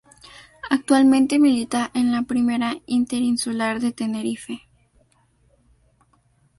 Actualmente 0.71 1.37
milita 1.37 1.91
en 1.93 2.11
la 2.11 2.23
Primera 2.23 2.75
Interinsular 2.87 3.79
de 3.79 3.91
Tenerife. 3.91 4.63